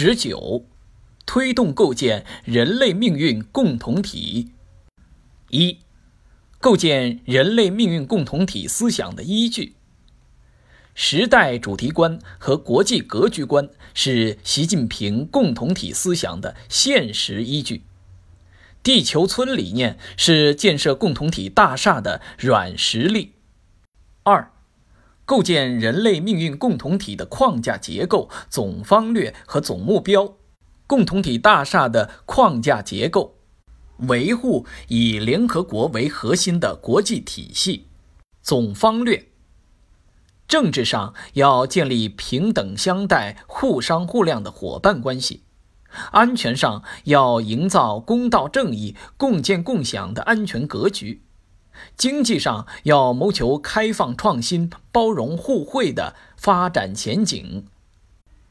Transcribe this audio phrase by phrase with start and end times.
[0.00, 0.64] 十九，
[1.26, 4.52] 推动构建人类命运共同体。
[5.50, 5.78] 一，
[6.60, 9.74] 构建人类命运共同体思想的依据。
[10.94, 17.82] 时代主题观和国际格局观是习近平共同体思想的现实依据。
[18.84, 23.32] 地球村理念是建设共同体大厦的软实力。
[24.22, 24.52] 二。
[25.28, 30.36] 构建人类命运共同体的框架结构、总方略和总目标，
[30.86, 33.34] 共同体大厦的框架结构，
[34.08, 37.88] 维护以联合国为核心的国际体系。
[38.40, 39.28] 总方略：
[40.48, 45.42] 政治上要建立平等相待、互商互谅的伙伴关系；
[46.10, 51.20] 安全上要营造公道正义、共建共享的安全格局。
[51.96, 57.64] 经济上要谋求开放创新、包容互惠的发展前景；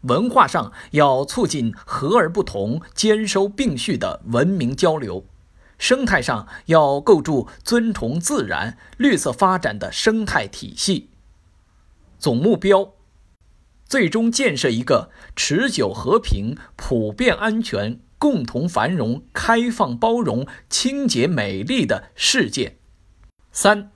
[0.01, 5.23] 文化上要促进和而不同、兼收并蓄的文明交流；
[5.77, 11.09] 生态上要构筑尊崇自然、绿色发展的生态体系。
[12.17, 12.93] 总目标：
[13.85, 22.76] 最终建设一个持久和平、普遍安全、共同繁荣、开放包容、清洁美丽的世界。
[23.51, 23.91] 三、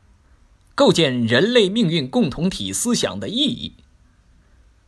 [0.75, 3.75] 构建人类命运共同体思想的意义。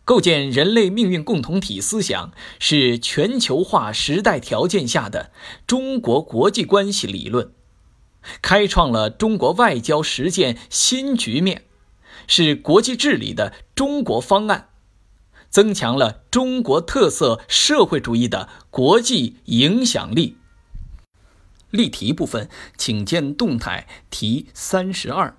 [0.05, 5.31] 构建人类命运共同体思想是全球化时代条件下的
[5.65, 7.53] 中国国际关系理论，
[8.41, 11.63] 开创了中国外交实践新局面，
[12.27, 14.67] 是国际治理的中国方案，
[15.49, 20.35] 增强了中国特色社会主义的国际影响力。
[21.73, 25.35] 例题部分，请见动态题三十二。